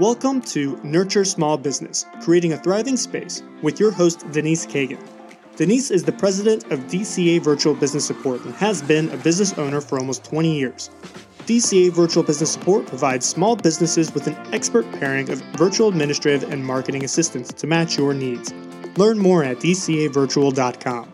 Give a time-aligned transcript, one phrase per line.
[0.00, 4.98] Welcome to Nurture Small Business, creating a thriving space with your host, Denise Kagan.
[5.54, 9.80] Denise is the president of DCA Virtual Business Support and has been a business owner
[9.80, 10.90] for almost 20 years.
[11.46, 16.66] DCA Virtual Business Support provides small businesses with an expert pairing of virtual administrative and
[16.66, 18.52] marketing assistance to match your needs.
[18.96, 21.12] Learn more at dcavirtual.com.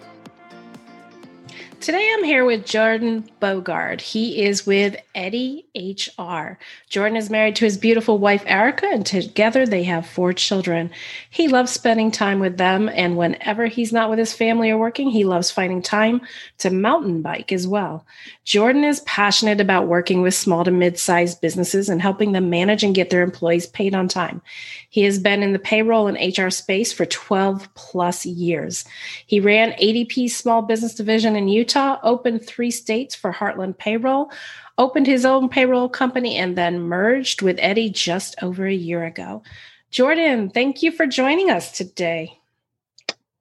[1.80, 4.02] Today I'm here with Jordan Bogard.
[4.02, 6.58] He is with Eddy HR.
[6.90, 10.90] Jordan is married to his beautiful wife Erica, and together they have four children.
[11.30, 15.08] He loves spending time with them, and whenever he's not with his family or working,
[15.08, 16.21] he loves finding time
[16.58, 18.04] to mountain bike as well.
[18.44, 22.85] Jordan is passionate about working with small to mid sized businesses and helping them manage
[22.85, 24.43] and get their employees paid on time.
[24.90, 28.85] He has been in the payroll and HR space for 12 plus years.
[29.24, 34.30] He ran ADP's small business division in Utah, opened three states for Heartland Payroll,
[34.78, 39.42] opened his own payroll company, and then merged with Eddy just over a year ago.
[39.90, 42.38] Jordan, thank you for joining us today.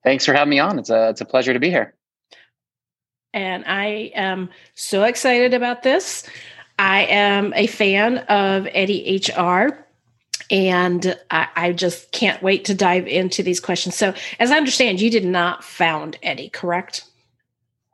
[0.04, 0.80] Thanks for having me on.
[0.80, 1.94] It's a, it's a pleasure to be here.
[3.34, 6.24] And I am so excited about this.
[6.80, 9.86] I am a fan of Eddy HR
[10.50, 13.96] and I, I, just can't wait to dive into these questions.
[13.96, 17.04] So, as I understand, you did not found Eddy, correct?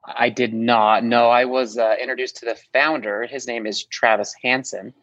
[0.07, 1.03] I did not.
[1.03, 3.25] No, I was uh, introduced to the founder.
[3.25, 4.93] His name is Travis Hanson.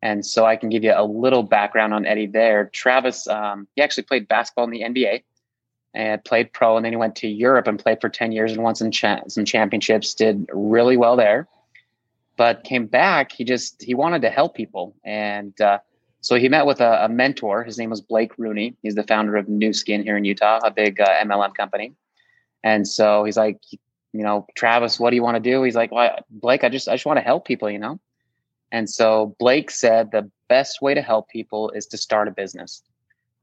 [0.00, 2.66] And so I can give you a little background on Eddy there.
[2.72, 5.22] Travis, um, he actually played basketball in the NBA
[5.94, 6.76] and played pro.
[6.76, 9.26] And then he went to Europe and played for 10 years and won some, cha-
[9.26, 11.48] some championships, did really well there.
[12.36, 14.94] But came back, he just, he wanted to help people.
[15.04, 15.78] And uh,
[16.20, 17.64] so he met with a, a, mentor.
[17.64, 18.76] His name was Blake Roney.
[18.82, 21.94] He's the founder of Nu Skin here in Utah, a big uh, MLM company.
[22.62, 23.58] And so he's like,
[24.12, 25.62] you know, Travis, what do you want to do?
[25.62, 28.00] He's like, well, Blake, I just, I just want to help people, you know?
[28.72, 32.82] And so Blake said the best way to help people is to start a business.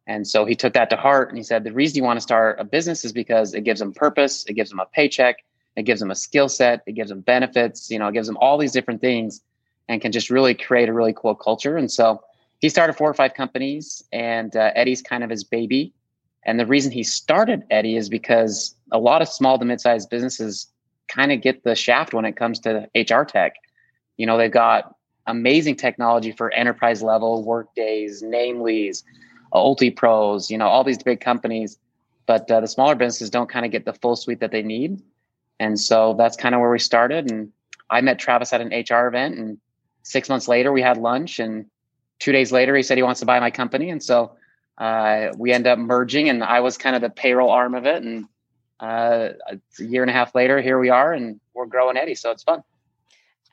[0.07, 2.21] And so he took that to heart and he said, the reason you want to
[2.21, 5.37] start a business is because it gives them purpose, it gives them a paycheck,
[5.75, 8.37] it gives them a skill set, it gives them benefits, you know, it gives them
[8.37, 9.41] all these different things
[9.87, 11.77] and can just really create a really cool culture.
[11.77, 12.23] And so
[12.59, 15.93] he started four or five companies, and uh, Eddy's kind of his baby.
[16.45, 20.67] And the reason he started Eddy is because a lot of small to mid-sized businesses
[21.07, 23.55] kind of get the shaft when it comes to HR tech.
[24.17, 24.95] You know, they've got
[25.27, 29.03] amazing technology for enterprise level Workdays, Namely's,
[29.53, 31.77] UltiPros, you know, all these big companies.
[32.27, 35.01] But uh, the smaller businesses don't kind of get the full suite that they need.
[35.59, 37.31] And so that's kind of where we started.
[37.31, 37.51] And
[37.89, 39.57] I met Travis at an HR event, and
[40.03, 41.65] six months later, we had lunch and
[42.19, 43.89] two days later, he said he wants to buy my company.
[43.89, 44.31] And so
[44.77, 48.03] uh, we end up merging, and I was kind of the payroll arm of it.
[48.03, 48.25] And
[48.79, 52.31] uh, a year and a half later, here we are, and we're growing Eddy, So
[52.31, 52.63] it's fun.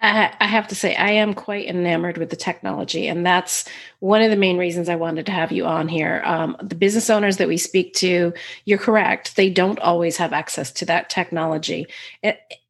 [0.05, 3.65] I, I have to say, I am quite enamored with the technology, and that's
[4.01, 6.23] one of the main reasons I wanted to have you on here.
[6.25, 8.35] Um, the business owners that we speak to,
[8.65, 11.87] you're correct; they don't always have access to that technology.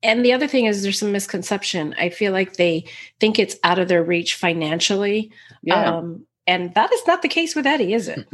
[0.03, 1.95] And the other thing is, there's some misconception.
[1.99, 2.84] I feel like they
[3.19, 5.33] think it's out of their reach financially,
[5.63, 5.97] yeah.
[5.97, 8.26] Um, and that is not the case with Eddy, is it?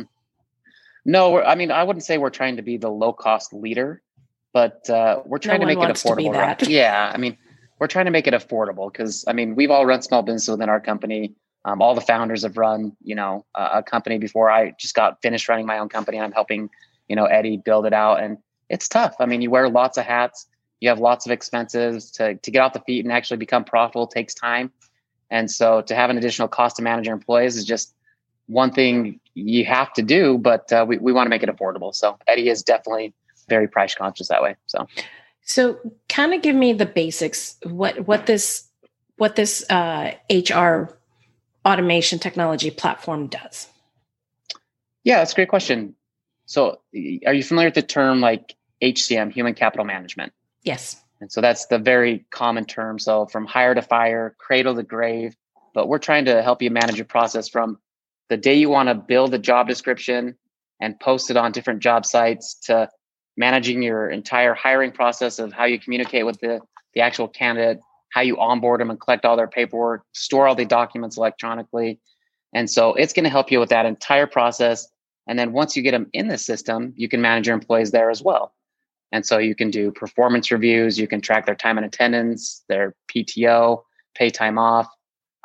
[1.05, 4.03] no, I mean, I wouldn't say we're trying to be the low cost leader,
[4.53, 6.35] but uh, we're trying no to make it affordable.
[6.35, 6.61] Right?
[6.69, 7.37] Yeah, I mean
[7.79, 10.69] we're trying to make it affordable because I mean we've all run small business within
[10.69, 11.35] our company.
[11.65, 14.51] Um, all the founders have run, you know, uh, a company before.
[14.51, 16.19] I just got finished running my own company.
[16.19, 16.71] I'm helping,
[17.09, 18.39] you know, Eddy build it out, and
[18.69, 19.17] it's tough.
[19.21, 20.47] I mean, you wear lots of hats.
[20.81, 24.07] You have lots of expenses to to get off the feet and actually become profitable
[24.07, 24.73] takes time.
[25.31, 27.95] And so to have an additional cost to manage your employees is just
[28.49, 31.95] one thing you have to do, but uh, we, we want to make it affordable.
[31.95, 33.15] So Eddy is definitely
[33.49, 34.57] very price conscious that way.
[34.67, 34.87] So
[35.49, 37.57] so, kind of give me the basics.
[37.63, 38.69] What what this
[39.17, 40.95] what this uh, HR
[41.67, 43.67] automation technology platform does?
[45.05, 45.95] Yeah, that's a great question.
[46.45, 46.81] So,
[47.25, 50.35] are you familiar with the term like HCM, human capital management?
[50.65, 51.03] Yes.
[51.23, 52.99] And so that's the very common term.
[52.99, 55.35] So from hire to fire, cradle to grave.
[55.73, 57.79] But we're trying to help you manage your process from
[58.29, 60.37] the day you want to build a job description
[60.81, 62.89] and post it on different job sites to
[63.37, 66.61] managing your entire hiring process of how you communicate with the,
[66.95, 67.81] the actual candidate,
[68.11, 72.01] how you onboard them and collect all their paperwork, store all the documents electronically.
[72.53, 74.89] And so it's going to help you with that entire process.
[75.27, 78.11] And then once you get them in the system, you can manage your employees there
[78.11, 78.55] as well.
[79.13, 82.95] And so you can do performance reviews, you can track their time and attendance, their
[83.15, 83.83] PTO,
[84.15, 84.89] pay time off.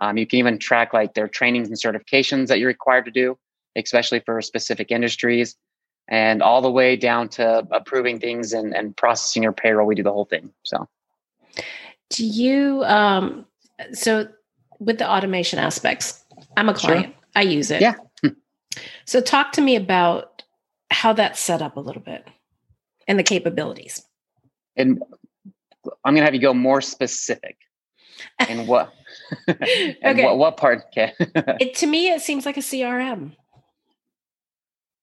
[0.03, 3.37] Um, you can even track like their trainings and certifications that you're required to do,
[3.77, 5.55] especially for specific industries
[6.09, 9.87] and all the way down to approving things and, and processing your payroll.
[9.87, 10.51] We do the whole thing.
[10.63, 10.89] So,
[12.09, 13.45] do you, um,
[13.93, 14.27] so
[14.79, 16.21] with the automation aspects,
[16.57, 17.15] I'm a client, sure.
[17.35, 17.81] I use it.
[17.81, 17.95] Yeah.
[19.05, 20.41] So talk to me about
[20.89, 22.27] how that's set up a little bit
[23.07, 24.03] and the capabilities.
[24.75, 25.03] And
[26.03, 27.57] I'm going to have you go more specific.
[28.39, 28.93] And what?
[29.47, 29.57] and
[30.05, 30.23] Okay.
[30.23, 30.83] What, what part?
[30.87, 31.13] Okay.
[31.59, 33.31] It, to me, it seems like a CRM.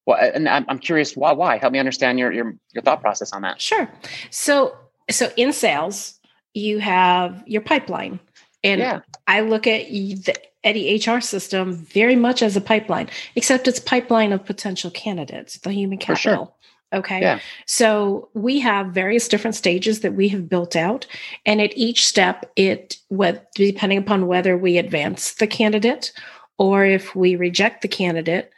[0.06, 1.32] well, and I'm, I'm curious why.
[1.32, 1.58] Why?
[1.58, 3.60] Help me understand your your your thought process on that.
[3.60, 3.90] Sure.
[4.30, 4.76] So,
[5.10, 6.18] so in sales,
[6.54, 8.20] you have your pipeline,
[8.64, 9.00] and yeah.
[9.26, 14.32] I look at the Eddy HR system very much as a pipeline, except it's pipeline
[14.32, 16.52] of potential candidates, the human For sure.
[16.92, 17.20] Okay.
[17.20, 17.38] Yeah.
[17.66, 21.06] So we have various different stages that we have built out.
[21.46, 26.12] And at each step, it what depending upon whether we advance the candidate
[26.58, 28.50] or if we reject the candidate,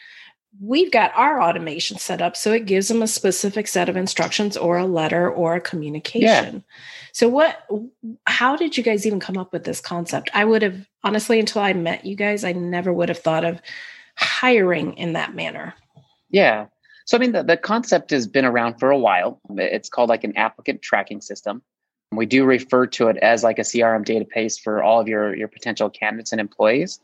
[0.60, 4.56] we've got our automation set up so it gives them a specific set of instructions
[4.56, 6.64] or a letter or a communication.
[7.12, 7.66] So what
[8.26, 10.30] how did you guys even come up with this concept?
[10.32, 13.60] I would have honestly until I met you guys, I never would have thought of
[14.16, 15.74] hiring in that manner.
[16.30, 16.66] Yeah.
[17.12, 19.38] So I mean, the, the concept has been around for a while.
[19.58, 21.60] It's called like an applicant tracking system.
[22.10, 25.48] We do refer to it as like a CRM database for all of your your
[25.48, 27.00] potential candidates and employees.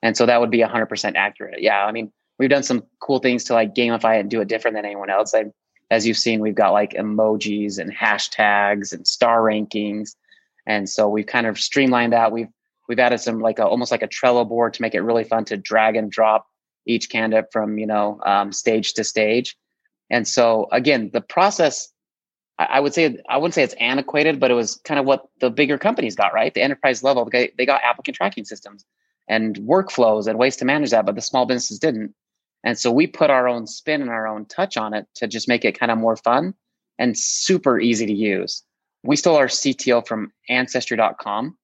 [0.00, 1.60] And so that would be 100% accurate.
[1.60, 1.84] Yeah.
[1.84, 4.78] I mean, we've done some cool things to like gamify it and do it different
[4.78, 5.34] than anyone else.
[5.34, 5.52] I,
[5.90, 10.16] as you've seen, we've got like emojis and hashtags and star rankings.
[10.66, 12.32] And so we've kind of streamlined that.
[12.32, 12.48] We've
[12.88, 15.44] we've added some like a, almost like a Trello board to make it really fun
[15.44, 16.46] to drag and drop
[16.90, 19.56] each candidate from you know um, stage to stage.
[20.10, 21.92] And so again, the process
[22.60, 25.28] I, I would say I wouldn't say it's antiquated, but it was kind of what
[25.40, 26.52] the bigger companies got right.
[26.52, 28.84] The enterprise level, they, they got applicant tracking systems
[29.28, 32.14] and workflows and ways to manage that, but the small businesses didn't.
[32.62, 35.48] And so we put our own spin and our own touch on it to just
[35.48, 36.52] make it kind of more fun
[36.98, 38.62] and super easy to use.
[39.02, 41.56] We stole our CTO from ancestry.com.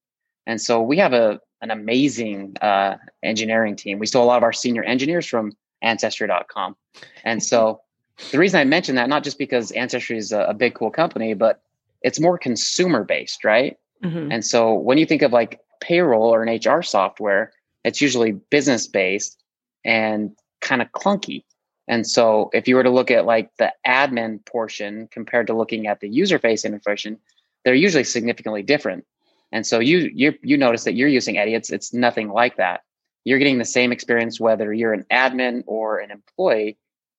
[0.46, 3.98] And so we have a an amazing uh, engineering team.
[3.98, 5.52] We stole a lot of our senior engineers from
[5.82, 6.76] ancestry.com.
[7.25, 7.81] And so
[8.31, 11.34] the reason I mention that, not just because Ancestry is a, a big, cool company,
[11.34, 11.62] but
[12.02, 13.78] it's more consumer based, right?
[14.04, 14.32] Mhm.
[14.32, 17.52] And so when you think of like payroll or an HR software,
[17.84, 19.42] it's usually business based
[19.84, 21.44] and kind of clunky.
[21.88, 25.87] And so if you were to look at like the admin portion compared to looking
[25.87, 27.19] at the user face information,
[27.64, 29.04] they're usually significantly different.
[29.52, 32.82] And so you you you notice that you're using Eddy, it's it's nothing like that.
[33.25, 36.78] You're getting the same experience whether you're an admin or an employee.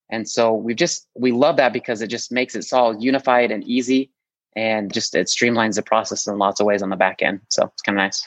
[0.10, 3.64] And so we've just we love that because it just makes it all unified and
[3.64, 4.12] easy
[4.56, 7.42] and just it streamlines the process in lots of ways on the back end.
[7.50, 8.26] So it's kind of nice.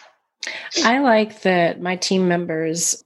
[0.85, 3.03] I like that my team members,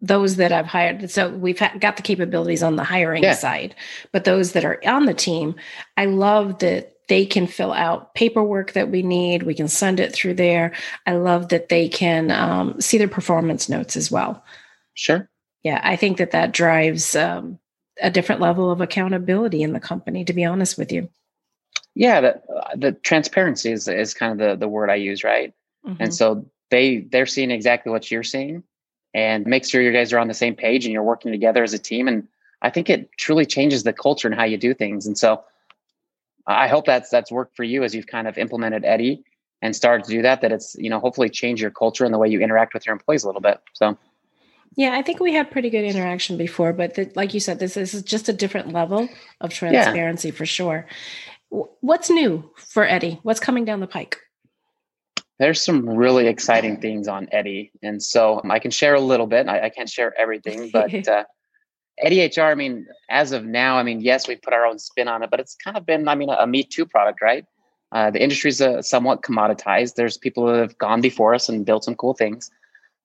[0.00, 3.34] those that I've hired, so we've ha- got the capabilities on the hiring Yeah.
[3.34, 3.74] side,
[4.12, 5.56] but those that are on the team,
[5.96, 9.42] I love that they can fill out paperwork that we need.
[9.42, 10.72] We can send it through there.
[11.06, 14.42] I love that they can um, see their performance notes as well.
[14.94, 15.28] Sure.
[15.62, 17.58] Yeah, I think that that drives um,
[18.00, 21.08] a different level of accountability in the company, to be honest with you.
[21.94, 22.42] Yeah, the,
[22.76, 25.52] the transparency is, is kind of the, the word I use, right?
[25.86, 25.96] Mhm.
[26.00, 28.62] And so they they're seeing exactly what you're seeing,
[29.12, 31.72] and make sure you guys are on the same page and you're working together as
[31.72, 32.08] a team.
[32.08, 32.26] And
[32.62, 35.06] I think it truly changes the culture and how you do things.
[35.06, 35.44] And so
[36.46, 39.24] I hope that's that's worked for you as you've kind of implemented Eddy
[39.62, 40.40] and started to do that.
[40.40, 42.92] That it's you know hopefully change your culture and the way you interact with your
[42.92, 43.60] employees a little bit.
[43.72, 43.96] So
[44.76, 47.74] Yeah, I think we had pretty good interaction before, but the, like you said, this,
[47.74, 49.08] this is just a different level
[49.40, 50.86] of transparency for sure.
[51.50, 53.20] W- What's new for Eddy?
[53.22, 54.18] What's coming down the pike?
[55.38, 59.26] there's some really exciting things on Eddy, and so um, I can share a little
[59.26, 59.48] bit.
[59.48, 61.24] I, I can't share everything, but uh,
[61.98, 62.42] Eddy HR.
[62.42, 65.30] I mean, as of now, I mean, yes, we put our own spin on it,
[65.30, 67.44] but it's kind of been, I mean, a, a Me Too product, right?
[67.92, 69.94] Uh, the industry's uh, somewhat commoditized.
[69.94, 72.50] There's people that have gone before us and built some cool things,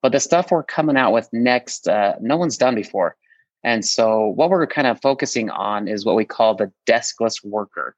[0.02, 3.16] but the stuff we're coming out with next, uh, no one's done before.
[3.62, 7.94] And so, what we're kind of focusing on is what we call the deskless worker.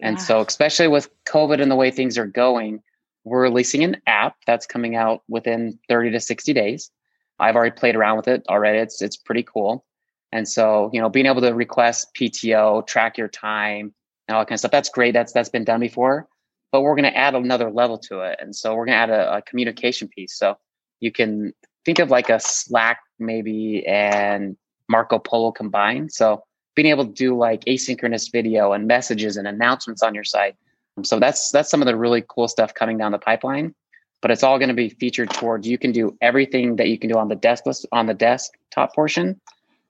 [0.00, 2.82] And so, especially with COVID and the way things are going,
[3.24, 6.90] we're releasing an app that's coming out within 30 to 60 days.
[7.38, 8.78] I've already played around with it already.
[8.78, 9.84] It's it's pretty cool.
[10.32, 13.92] And so, you know, being able to request PTO, track your time,
[14.26, 15.12] and all that kind of stuff, that's great.
[15.12, 16.26] That's that's been done before.
[16.70, 18.38] But we're going to add another level to it.
[18.40, 20.34] And so we're going to add a, a communication piece.
[20.34, 20.56] So
[21.00, 21.52] you can
[21.84, 24.56] think of like a Slack maybe and
[24.88, 26.12] Marco Polo combined.
[26.12, 26.42] So
[26.74, 30.56] being able to do like asynchronous video and messages and announcements on your site.
[30.96, 33.74] Um, so that's that's some of the really cool stuff coming down the pipeline.
[34.22, 37.10] But it's all going to be featured towards you can do everything that you can
[37.10, 39.38] do on the deskless on the desktop portion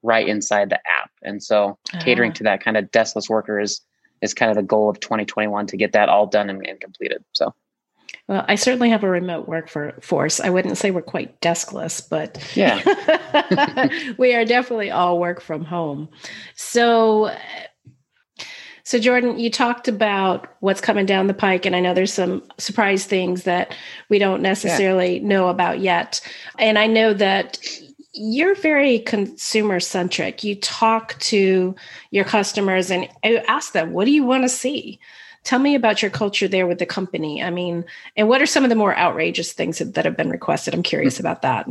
[0.03, 1.11] right inside the app.
[1.23, 2.35] And so catering Ah.
[2.35, 3.81] to that kind of deskless worker is
[4.23, 7.25] is kind of the goal of 2021 to get that all done and, and completed.
[7.33, 7.53] So
[8.29, 10.39] Well, I certainly have a remote workforce.
[10.41, 12.79] I wouldn't say we're quite deskless, but yeah,
[14.19, 16.09] we are definitely all work from home.
[16.55, 17.35] So,
[18.85, 22.43] so Jordan, you talked about what's coming down the pike, and I know there's some
[22.59, 23.75] surprise things that
[24.09, 25.27] we don't necessarily yeah.
[25.27, 26.21] know about yet.
[26.59, 27.59] And I know that
[28.15, 30.45] you're very consumer centric.
[30.45, 31.75] You talk to
[32.11, 35.01] your customers and ask them, what do you want to see?
[35.45, 37.43] Tell me about your culture there with the company.
[37.43, 37.85] I mean,
[38.17, 40.75] and what are some of the more outrageous things that have been requested?
[40.75, 41.69] I'm curious about that.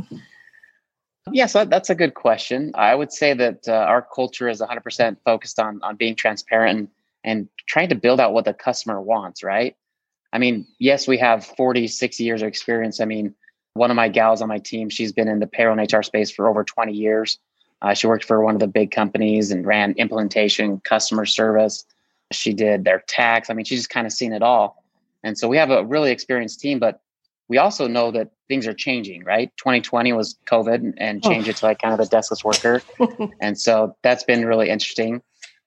[1.31, 2.71] Yes, that's a good question.
[2.73, 6.87] I would say that uh, our culture is 100% focused on on being transparent and,
[7.23, 9.75] and trying to build out what the customer wants, right?
[10.33, 12.99] I mean, yes, we have 40, 60 years of experience.
[12.99, 13.35] I mean,
[13.73, 16.29] one of my gals on my team, she's been in the payroll and HR space
[16.29, 17.39] for over 20 years.
[17.81, 21.85] Uh, she worked for one of the big companies and ran implementation, customer service.
[22.31, 23.49] She did their tax.
[23.49, 24.83] I mean, she's just kind of seen it all.
[25.23, 27.01] And so we have a really experienced team, but
[27.47, 29.51] we also know that things are changing, right?
[29.57, 31.51] 2020 was COVID and changed oh.
[31.51, 32.81] it to like kind of the deskless worker.
[33.41, 35.21] and so that's been really interesting.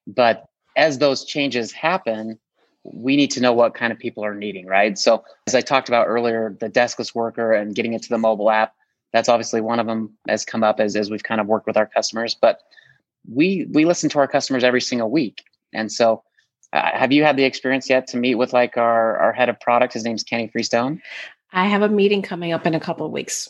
[0.06, 0.46] But
[0.76, 2.38] as those changes happen,
[2.84, 4.98] we need to know what kind of people are needing, right?
[4.98, 8.50] So, as I talked about earlier, the deskless worker and getting it to the mobile
[8.50, 8.74] app,
[9.12, 11.76] that's obviously one of them has come up as, as we've kind of worked with
[11.76, 12.34] our customers.
[12.34, 12.60] But
[13.28, 16.22] we we listen to our customers every single week, and so
[16.74, 19.58] uh, have you had the experience yet to meet with like our our head of
[19.60, 19.94] product?
[19.94, 21.00] His name's Kenny Freestone.
[21.52, 23.48] I have a meeting coming up in a couple of weeks.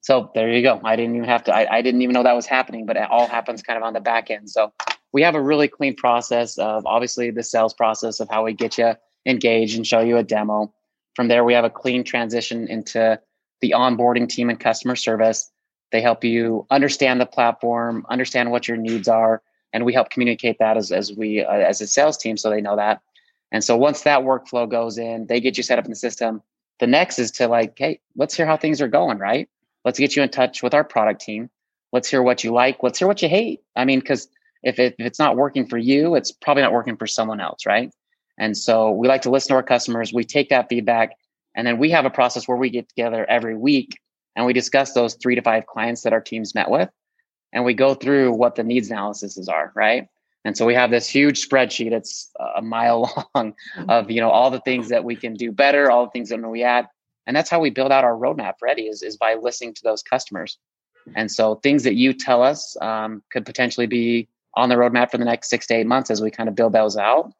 [0.00, 0.80] So there you go.
[0.84, 1.54] I didn't even have to.
[1.54, 3.92] I, I didn't even know that was happening, but it all happens kind of on
[3.92, 4.48] the back end.
[4.48, 4.72] So
[5.14, 8.76] we have a really clean process of obviously the sales process of how we get
[8.76, 8.94] you
[9.24, 10.74] engaged and show you a demo.
[11.14, 13.18] From there, we have a clean transition into
[13.60, 15.52] the onboarding team and customer service.
[15.92, 19.40] They help you understand the platform, understand what your needs are,
[19.72, 22.60] and we help communicate that as, as we uh, as a sales team so they
[22.60, 23.00] know that.
[23.52, 26.42] And so once that workflow goes in, they get you set up in the system.
[26.80, 29.48] The next is to like, hey, let's hear how things are going, right?
[29.84, 31.50] Let's get you in touch with our product team.
[31.92, 32.82] Let's hear what you like.
[32.82, 33.60] Let's hear what you hate.
[33.76, 34.26] I mean, because
[34.64, 37.66] if, it, if it's not working for you, it's probably not working for someone else,
[37.66, 37.92] right?
[38.38, 40.12] And so we like to listen to our customers.
[40.12, 41.12] We take that feedback,
[41.54, 43.98] and then we have a process where we get together every week
[44.34, 46.90] and we discuss those three to five clients that our teams met with,
[47.52, 50.08] and we go through what the needs analyses are, right?
[50.44, 51.92] And so we have this huge spreadsheet.
[51.92, 53.54] It's a mile long
[53.88, 56.38] of you know all the things that we can do better, all the things that
[56.38, 56.88] we add,
[57.26, 58.54] and that's how we build out our roadmap.
[58.62, 60.58] Ready is is by listening to those customers.
[61.14, 64.26] And so things that you tell us um, could potentially be
[64.56, 66.72] on the roadmap for the next six to eight months as we kind of build
[66.72, 67.32] those out.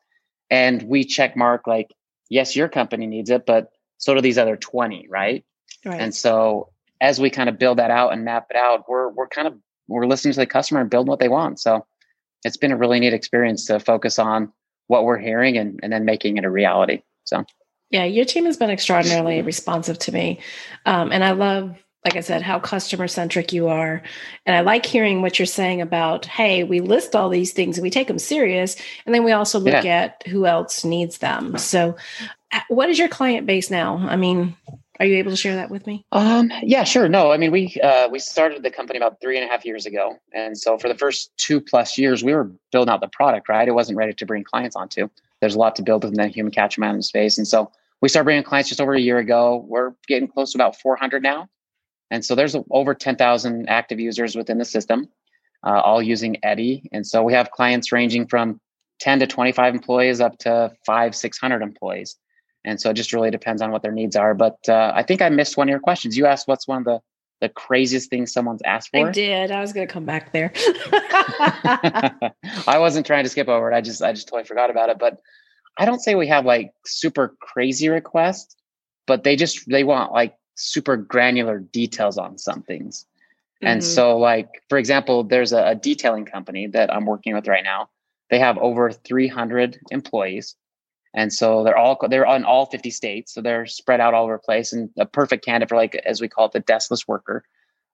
[0.50, 1.90] And we check mark like,
[2.28, 5.44] yes, your company needs it, but so do these other 20, right?
[5.84, 6.00] right.
[6.00, 9.28] And so as we kind of build that out and map it out, we're we're
[9.28, 9.54] kind of
[9.88, 11.60] we're listening to the customer and building what they want.
[11.60, 11.86] So
[12.44, 14.52] it's been a really neat experience to focus on
[14.86, 17.02] what we're hearing and, and then making it a reality.
[17.24, 17.44] So
[17.90, 20.40] yeah, your team has been extraordinarily responsive to me.
[20.86, 24.02] Um, and I love like I said, how customer centric you are.
[24.44, 27.82] And I like hearing what you're saying about, hey, we list all these things and
[27.82, 28.76] we take them serious.
[29.06, 30.02] And then we also look yeah.
[30.02, 31.56] at who else needs them.
[31.56, 31.96] So,
[32.52, 33.96] uh, what is your client base now?
[33.96, 34.54] I mean,
[35.00, 36.04] are you able to share that with me?
[36.12, 37.08] Um, yeah, sure.
[37.08, 39.86] No, I mean, we uh, we started the company about three and a half years
[39.86, 43.48] ago, and so for the first two plus years, we were building out the product.
[43.48, 45.08] Right, it wasn't ready to bring clients onto.
[45.40, 48.24] There's a lot to build within the human capital management space, and so we started
[48.24, 49.64] bringing clients just over a year ago.
[49.68, 51.48] We're getting close to about 400 now,
[52.14, 55.08] and so there's over 10,000 active users within the system,
[55.66, 56.88] uh, all using Eddy.
[56.92, 58.60] And so we have clients ranging from
[59.00, 62.14] 10 to 25 employees up to five, 600 employees.
[62.64, 64.32] And so it just really depends on what their needs are.
[64.32, 66.16] But uh, I think I missed one of your questions.
[66.16, 67.00] You asked what's one of the
[67.40, 69.08] the craziest things someone's asked for.
[69.08, 69.50] I did.
[69.50, 70.52] I was going to come back there.
[72.64, 73.74] I wasn't trying to skip over it.
[73.74, 75.00] I just I just totally forgot about it.
[75.00, 75.18] But
[75.76, 78.54] I don't say we have like super crazy requests,
[79.08, 83.06] but they just they want like super granular details on some things.
[83.56, 83.66] Mm-hmm.
[83.66, 87.64] And so, like, for example, there's a, a, detailing company that I'm working with right
[87.64, 87.88] now.
[88.30, 90.56] They have over 300 employees.
[91.14, 93.32] And so they're all they're on all 50 states.
[93.32, 96.20] So they're spread out all over the place and a perfect candidate for like as
[96.20, 97.44] we call it the deskless worker.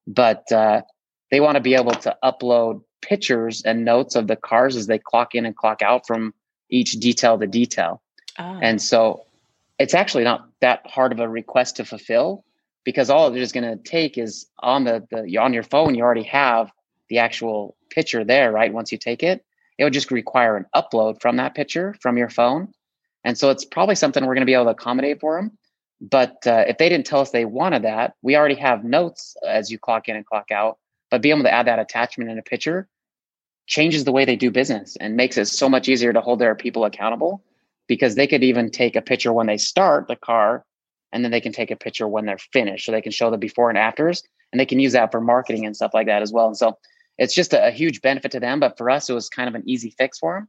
[0.06, 0.82] But uh,
[1.30, 4.98] they want to be able to upload pictures and notes of the cars as they
[4.98, 6.32] clock in and clock out from
[6.70, 8.00] each detail to detail.
[8.38, 8.58] Oh.
[8.62, 9.26] And so
[9.78, 12.44] it's actually not that hard of a request to fulfill
[12.90, 16.02] because all it is going to take is on the, the on your phone you
[16.02, 16.70] already have
[17.08, 18.72] the actual picture there right?
[18.72, 19.44] Once you take it
[19.78, 22.68] it would just require an upload from that picture from your phone.
[23.24, 25.58] And so it's probably something we're going to be able to accommodate for them
[26.00, 29.70] but uh, if they didn't tell us they wanted that we already have notes as
[29.70, 30.78] you clock in and clock out
[31.10, 32.88] but being able to add that attachment in a picture
[33.66, 36.54] changes the way they do business and makes it so much easier to hold their
[36.54, 37.44] people accountable
[37.86, 40.64] because they could even take a picture when they start the car
[41.12, 42.86] and then they can take a picture when they're finished.
[42.86, 45.66] So they can show the before and afters and they can use that for marketing
[45.66, 46.46] and stuff like that as well.
[46.46, 46.78] And so
[47.18, 48.60] it's just a, a huge benefit to them.
[48.60, 50.48] But for us, it was kind of an easy fix for them.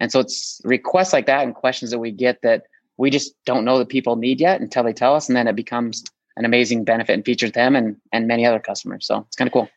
[0.00, 2.64] And so it's requests like that and questions that we get that
[2.98, 5.28] we just don't know that people need yet until they tell us.
[5.28, 6.04] And then it becomes
[6.36, 9.06] an amazing benefit and feature to them and, and many other customers.
[9.06, 9.68] So it's kind of cool.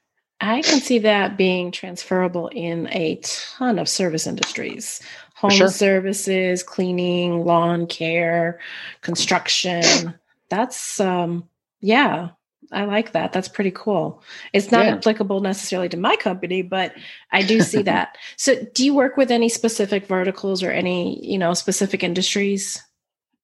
[0.41, 5.01] I can see that being transferable in a ton of service industries
[5.39, 5.69] home sure.
[5.69, 8.59] services, cleaning, lawn care,
[9.01, 10.13] construction.
[10.49, 11.47] That's, um,
[11.79, 12.31] yeah,
[12.73, 13.31] I like that.
[13.31, 14.21] That's pretty cool.
[14.51, 14.95] It's not yeah.
[14.95, 16.93] applicable necessarily to my company, but
[17.31, 18.17] I do see that.
[18.35, 22.83] So, do you work with any specific verticals or any, you know, specific industries?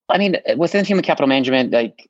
[0.10, 2.10] I mean, within human capital management, like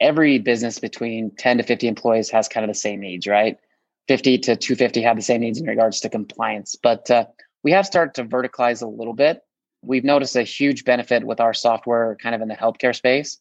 [0.00, 3.58] every business between 10 to 50 employees has kind of the same needs, right?
[4.08, 6.74] 50 to 250 have the same needs in regards to compliance.
[6.74, 7.26] But uh,
[7.62, 9.42] we have started to verticalize a little bit.
[9.82, 13.38] We've noticed a huge benefit with our software kind of in the healthcare space.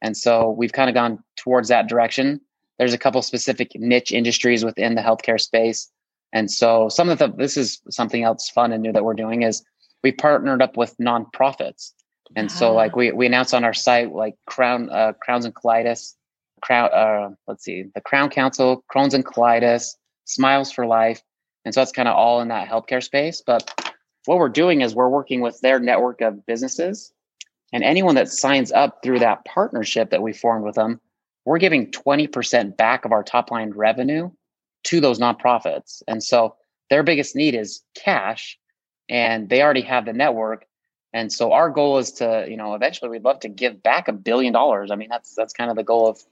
[0.00, 2.40] And so we've kind of gone towards that direction.
[2.78, 5.90] There's a couple specific niche industries within the healthcare space.
[6.32, 9.42] And so some of the this is something else fun and new that we're doing
[9.42, 9.62] is
[10.02, 11.92] we partnered up with nonprofits.
[12.34, 16.14] And so like we we announced on our site like Crown uh, Crowns and Colitis,
[16.62, 21.22] Crown uh, let's see, the Crown Council, Crohn's and Colitis, Smiles for Life,
[21.64, 23.42] and so that's kind of all in that healthcare space.
[23.44, 23.72] But
[24.26, 27.12] what we're doing is we're working with their network of businesses.
[27.72, 31.00] And anyone that signs up through that partnership that we formed with them,
[31.44, 34.30] we're giving 20% back of our top line revenue
[34.84, 36.02] to those nonprofits.
[36.06, 36.56] And so
[36.90, 38.58] their biggest need is cash
[39.08, 40.66] and they already have the network.
[41.12, 44.12] And so our goal is to, you know, eventually we'd love to give back a
[44.12, 44.90] billion dollars.
[44.90, 46.22] I mean, that's that's kind of the goal of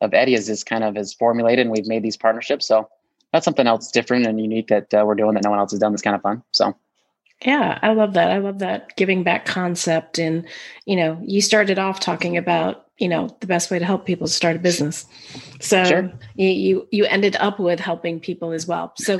[0.00, 2.66] of Eddy is this kind of is formulated and we've made these partnerships.
[2.66, 2.88] So
[3.32, 5.80] that's something else different and unique that uh, we're doing that no one else has
[5.80, 5.92] done.
[5.92, 6.42] That's kind of fun.
[6.52, 6.76] So.
[7.44, 8.30] Yeah, I love that.
[8.30, 10.18] I love that giving back concept.
[10.18, 10.46] And,
[10.84, 14.26] you know, you started off talking about, you know, the best way to help people
[14.26, 15.06] is start a business.
[15.58, 16.12] So sure.
[16.34, 18.92] you, you, you ended up with helping people as well.
[18.98, 19.18] So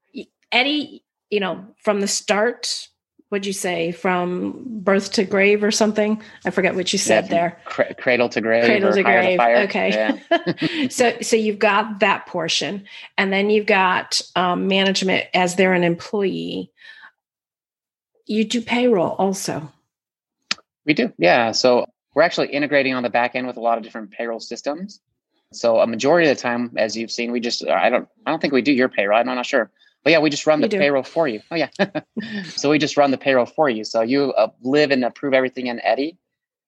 [0.52, 2.88] Eddy, you know, from the start,
[3.30, 6.20] what'd you say from birth to grave or something?
[6.44, 7.58] I forget what you said yeah, there.
[7.64, 8.64] Cr- cradle to grave.
[8.64, 9.38] Cradle to grave.
[9.38, 9.88] To okay.
[10.30, 10.88] Yeah.
[10.90, 12.84] so so you've got that portion,
[13.16, 16.70] and then you've got um, management as they're an employee.
[18.26, 19.72] You do payroll also.
[20.84, 21.52] We do, yeah.
[21.52, 25.00] So we're actually integrating on the back end with a lot of different payroll systems.
[25.52, 28.40] So a majority of the time, as you've seen, we just I don't I don't
[28.40, 29.18] think we do your payroll.
[29.18, 29.70] I'm not sure.
[30.02, 31.40] But yeah, we just run the payroll for you.
[31.50, 31.68] Oh yeah.
[32.44, 33.84] so we just run the payroll for you.
[33.84, 36.16] So you uh, live and approve everything in Eddy,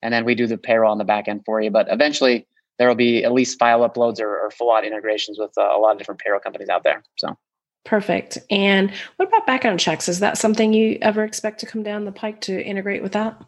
[0.02, 1.70] and then we do the payroll on the back end for you.
[1.70, 2.46] But eventually,
[2.78, 5.78] there will be at least file uploads or, or full on integrations with uh, a
[5.78, 7.02] lot of different payroll companies out there.
[7.16, 7.36] So
[7.84, 8.38] perfect.
[8.50, 10.08] And what about background checks?
[10.08, 13.42] Is that something you ever expect to come down the pike to integrate with that?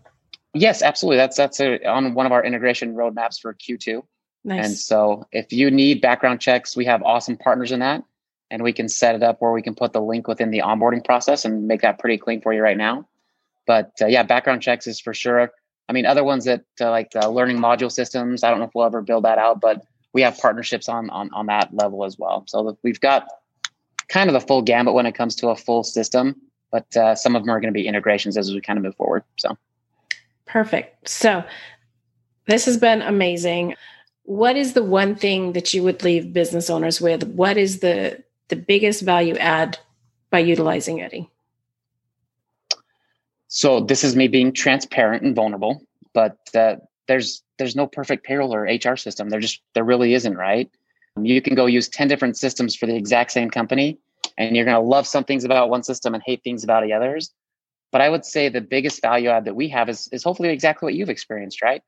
[0.54, 1.18] Yes, absolutely.
[1.18, 4.02] That's that's a, on one of our integration roadmaps for Q2.
[4.46, 4.66] Nice.
[4.66, 8.04] And so, if you need background checks, we have awesome partners in that
[8.54, 11.04] and we can set it up where we can put the link within the onboarding
[11.04, 13.04] process and make that pretty clean for you right now.
[13.66, 15.50] But uh, yeah, background checks is for sure.
[15.88, 18.44] I mean, other ones that uh, like the learning module systems.
[18.44, 21.30] I don't know if we'll ever build that out, but we have partnerships on on
[21.32, 22.44] on that level as well.
[22.46, 23.26] So we've got
[24.06, 26.40] kind of the full gamut when it comes to a full system,
[26.70, 28.94] but uh, some of them are going to be integrations as we kind of move
[28.94, 29.24] forward.
[29.34, 29.58] So
[30.46, 31.08] perfect.
[31.08, 31.42] So
[32.46, 33.74] this has been amazing.
[34.22, 37.24] What is the one thing that you would leave business owners with?
[37.24, 39.78] What is the the biggest value add
[40.30, 41.30] by utilizing Eddy?
[43.48, 46.76] So this is me being transparent and vulnerable, but uh,
[47.06, 49.30] there's there's no perfect payroll or HR system.
[49.30, 50.68] There just there really isn't, right?
[51.20, 53.98] You can go use 10 different systems for the exact same company,
[54.36, 56.92] and you're going to love some things about one system and hate things about the
[56.92, 57.32] others.
[57.92, 60.86] But I would say the biggest value add that we have is, is hopefully exactly
[60.86, 61.82] what you've experienced, right?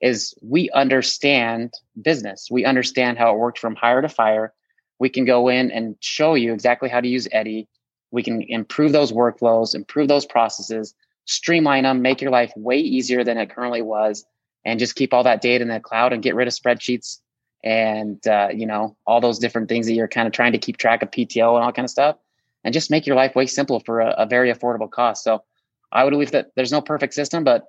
[0.00, 2.48] Is we understand business.
[2.50, 4.54] We understand how it worked from hire to fire
[5.00, 7.66] we can go in and show you exactly how to use Eddy.
[8.12, 13.24] We can improve those workflows, improve those processes, streamline them, make your life way easier
[13.24, 14.24] than it currently was,
[14.64, 17.18] and just keep all that data in the cloud and get rid of spreadsheets
[17.62, 20.76] and uh, you know all those different things that you're kind of trying to keep
[20.76, 22.16] track of PTO and all kind of stuff,
[22.62, 25.24] and just make your life way simpler for a, a very affordable cost.
[25.24, 25.42] So
[25.90, 27.64] I would believe that there's no perfect system, but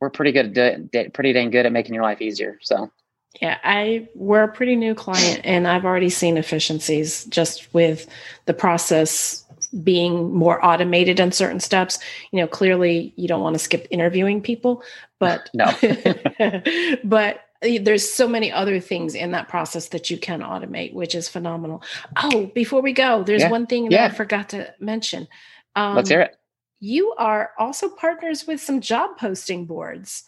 [0.00, 2.58] we're pretty good at pretty dang good at making your life easier.
[2.62, 2.90] So
[3.40, 8.08] yeah, I we're a pretty new client and I've already seen efficiencies just with
[8.46, 9.44] the process
[9.84, 11.98] being more automated in certain steps.
[12.32, 14.82] You know, clearly you don't want to skip interviewing people,
[15.18, 15.72] but no.
[17.04, 21.28] but there's so many other things in that process that you can automate, which is
[21.28, 21.82] phenomenal.
[22.16, 23.50] Oh, before we go, there's yeah.
[23.50, 24.12] one thing that.
[24.12, 25.28] I forgot to mention.
[25.76, 26.36] Um, Let's hear it.
[26.80, 30.24] You are also partners with some job posting boards.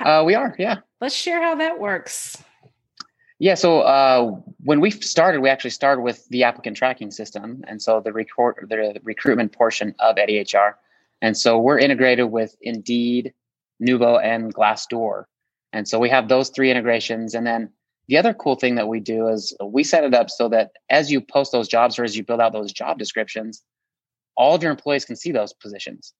[0.00, 0.78] Uh, we are, yeah.
[1.00, 2.42] Let's share how that works.
[3.40, 4.32] Yeah, so uh,
[4.64, 8.66] when we started, we actually started with the applicant tracking system, and so the record
[8.68, 10.74] the recruitment portion of EddyHR,
[11.22, 13.32] and so we're integrated with Indeed,
[13.80, 15.24] Nuvo, and Glassdoor,
[15.72, 17.70] and so we have those three integrations, and then
[18.08, 21.12] the other cool thing that we do is we set it up so that as
[21.12, 23.62] you post those jobs or as you build out those job descriptions,
[24.36, 26.14] all of your employees can see those positions.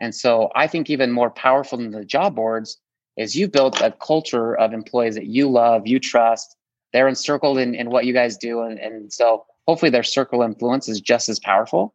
[0.00, 2.78] And so I think even more powerful than the job boards
[3.18, 6.56] is you built a culture of employees that you love, you trust.
[6.92, 8.62] They're encircled in, in what you guys do.
[8.62, 11.94] And, and so hopefully their circle influence is just as powerful.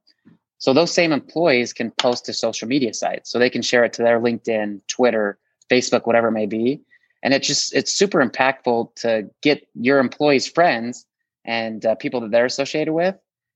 [0.59, 3.31] So those same employees can post to social media sites.
[3.31, 6.81] So they can share it to their LinkedIn, Twitter, Facebook, whatever it may be.
[7.23, 11.05] And it just, it's super impactful to get your employees' friends
[11.45, 13.15] and uh, people that they're associated with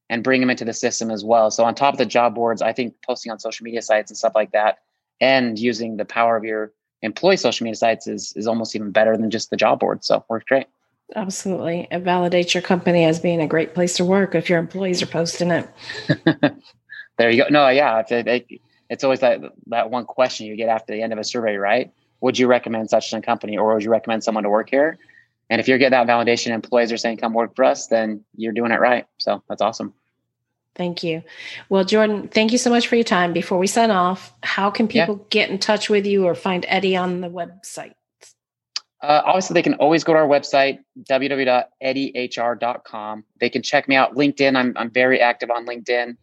[0.10, 1.52] and bring them into the system as well.
[1.52, 4.18] So on top of the job boards, I think posting on social media sites and
[4.18, 4.80] stuff like that
[5.20, 6.72] and using the power of your
[7.08, 10.06] employee social media sites is is almost even better than just the job board.
[10.06, 10.68] So works great.
[11.16, 11.88] Absolutely.
[11.90, 15.08] It validates your company as being a great place to work if your employees are
[15.08, 15.70] posting it.
[17.18, 17.50] there you go.
[17.50, 18.04] No, yeah.
[18.90, 21.94] it's always that, that one question you get after the end of a survey, right?
[22.20, 24.98] Would you recommend such a company or would you recommend someone to work here?
[25.50, 28.52] And if you're getting that validation, employees are saying, come work for us, then you're
[28.52, 29.06] doing it right.
[29.18, 29.94] So that's awesome.
[30.78, 31.24] Thank you.
[31.70, 33.34] Well, Jordan, thank you so much for your time.
[33.34, 35.24] Before we sign off, how can people yeah.
[35.32, 37.96] get in touch with you or find Eddy on the website?
[39.02, 40.78] Uh, obviously, they can always go to our website,
[41.10, 43.24] www.eddyhr.com.
[43.40, 44.16] They can check me out.
[44.16, 46.16] LinkedIn, I'm, I'm very active on LinkedIn.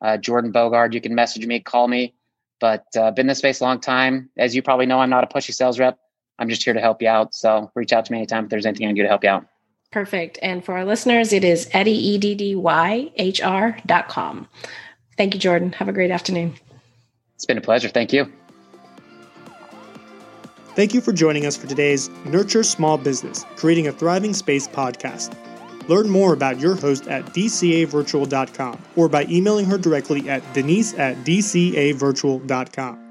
[0.00, 2.14] Uh, Jordan Bogard, you can message me, call me.
[2.60, 4.30] But uh, been in this space a long time.
[4.36, 5.98] As you probably know, I'm not a pushy sales rep.
[6.38, 7.34] I'm just here to help you out.
[7.34, 9.30] So reach out to me anytime if there's anything I can do to help you
[9.30, 9.46] out.
[9.90, 10.38] Perfect.
[10.40, 14.48] And for our listeners, it is Eddy, E-D-D-Y-H-R dot com.
[15.16, 15.72] Thank you, Jordan.
[15.72, 16.54] Have a great afternoon.
[17.34, 17.88] It's been a pleasure.
[17.88, 18.30] Thank you.
[20.76, 25.36] Thank you for joining us for today's Nurture Small Business, Creating a Thriving Space podcast.
[25.88, 31.16] Learn more about your host at dcavirtual.com or by emailing her directly at denise at
[31.24, 33.09] dcavirtual.com.